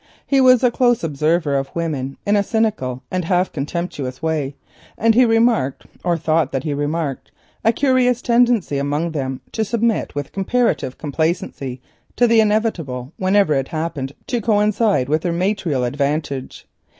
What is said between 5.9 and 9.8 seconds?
or thought that he remarked, a curious tendency among them to